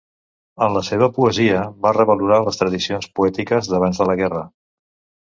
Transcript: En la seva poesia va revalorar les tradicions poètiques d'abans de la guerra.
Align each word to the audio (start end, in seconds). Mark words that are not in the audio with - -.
En 0.67 0.71
la 0.77 0.81
seva 0.85 1.09
poesia 1.17 1.59
va 1.83 1.91
revalorar 1.97 2.39
les 2.45 2.57
tradicions 2.63 3.05
poètiques 3.21 3.71
d'abans 3.75 4.01
de 4.03 4.09
la 4.13 4.17
guerra. 4.23 4.43